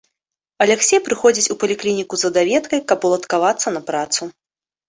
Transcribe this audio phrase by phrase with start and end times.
[0.65, 4.21] Аляксей прыходзіць у паліклініку за даведкай, каб уладкавацца на працу.